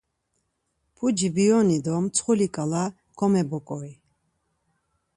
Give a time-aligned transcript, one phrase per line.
[0.95, 2.83] Puci bioni do mtsxuli ǩala
[3.17, 3.93] komeboǩori.